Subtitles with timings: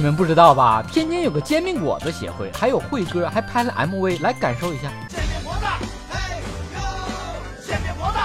[0.00, 0.82] 你们不知道吧？
[0.90, 4.90] 天津有个煎饼果子协会，还有慧哥还拍了 MV，来感受一下。
[5.10, 5.66] 煎饼果子，
[6.10, 6.40] 哎
[6.74, 6.80] 呦，
[7.66, 8.18] 煎饼果子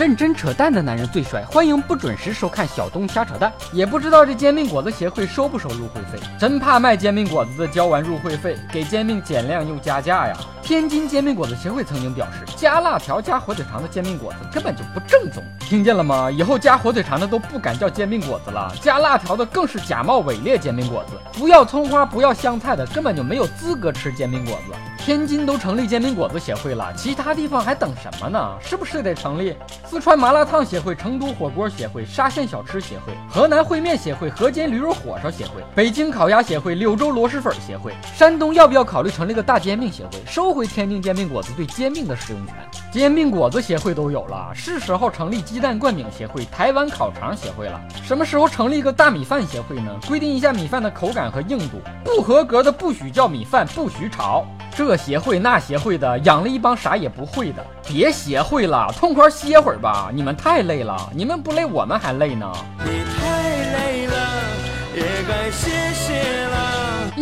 [0.00, 3.52] 认真扯淡的男人最帅，欢迎不准时收看小东瞎扯淡。
[3.70, 10.34] 也不知道这煎饼果子协会收不收入会费，真怕卖煎饼果子的交完入会费，给煎饼减量又加价呀。
[10.62, 15.42] 天津煎饼果子协会曾经表示，加辣条加火腿肠的煎饼果子根本就不正宗。
[15.60, 16.30] 听见了吗？
[16.30, 21.38] 以后加火腿肠的都不敢叫煎饼果子了，加辣条的更是假冒伪劣煎饼果子。
[21.38, 24.74] 不要葱花不要香菜的，根本就没有资格吃煎饼果子。
[24.96, 28.38] 天津都成立煎饼果子协会了，其他地方还等什么呢？
[28.60, 29.56] 是不是得成立？
[29.90, 37.92] 四川麻辣烫协会、成都火锅协会、沙县小吃协会、河南烩面协会、河间驴肉火烧协会、北京烤鸭协会、柳州螺蛳粉协会。
[38.14, 42.54] 山东要不要考虑成立个大煎饼协会，收回天津煎饼果子对煎饼的使用权？
[42.92, 47.80] 煎饼果子协会都有了，是时候成立鸡蛋灌饼协会、台湾烤肠协会了。
[48.04, 49.98] 什么时候成立一个大米饭协会呢？
[50.06, 54.46] 规定一下米饭的口感和硬度，不合格的不许叫米饭，不许炒。
[54.80, 57.62] 这协会那协会的，养了一帮啥也不会的。
[57.86, 60.10] 别协会了，痛快歇会儿吧！
[60.10, 62.50] 你们太累了，你们不累，我们还累呢。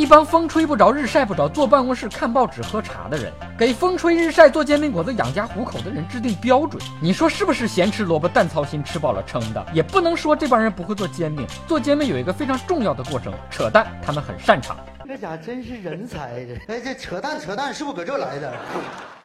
[0.08, 7.68] 帮风吹不着、日晒不着、坐办公室看报纸、喝茶的人，给风吹日晒做煎饼果子养家糊口的人制定标准，你说是不是？
[7.68, 9.66] 咸吃萝卜淡操心，吃饱了撑的。
[9.74, 14.74] 也不能说这帮人不会做煎饼，做煎饼有一个非常重要的过程，扯淡，他们很擅长。
[15.06, 16.46] 这家真是人才！
[16.66, 18.52] 这哎，这扯淡扯淡，是不是搁这来的？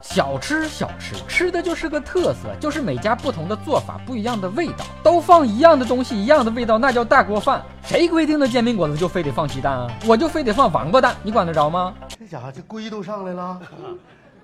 [0.01, 7.61] 小吃小吃，吃的就是个特色，就是每家不同的做法，不一样的味道，都放一样的东西，一样的味道，那叫大锅饭。
[7.85, 9.87] 谁规定的煎饼果子就非得放鸡蛋啊？
[10.07, 11.93] 我就非得放王八蛋，你管得着吗？
[12.17, 13.59] 这家伙这龟都上来了。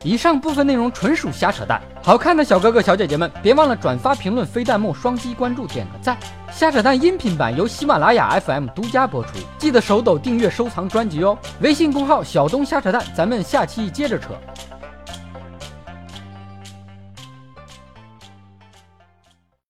[0.04, 6.18] 以上部分内容纯属瞎扯淡，好看的小哥哥小姐姐们，别忘了转发、评论、飞弹幕、双击关注、点个赞。
[6.52, 11.38] 瞎扯淡音频版由喜马拉雅 FM 独家播出，记得手抖订阅、收藏专辑哦。
[11.60, 14.30] 微信公号小东瞎扯淡，咱们下期接着扯。